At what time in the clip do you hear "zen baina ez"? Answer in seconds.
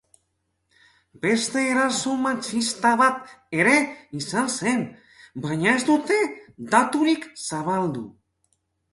4.55-5.83